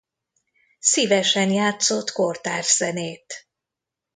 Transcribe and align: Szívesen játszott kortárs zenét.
Szívesen 0.79 1.49
játszott 1.51 2.11
kortárs 2.11 2.75
zenét. 2.75 3.47